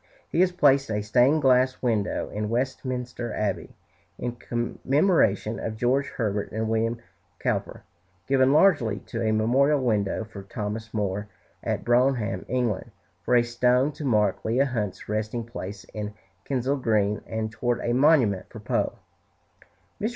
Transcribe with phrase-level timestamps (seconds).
[0.31, 3.75] He has placed a stained glass window in Westminster Abbey,
[4.17, 6.99] in commemoration of George Herbert and William
[7.37, 7.83] Cowper;
[8.27, 11.27] given largely to a memorial window for Thomas Moore
[11.63, 12.89] at Bronham, England;
[13.21, 16.15] for a stone to mark Leigh Hunt's resting place in
[16.45, 18.93] Kensal Green; and toward a monument for Poe.
[20.01, 20.09] Mr.